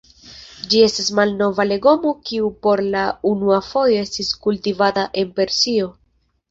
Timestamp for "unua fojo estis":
3.35-4.35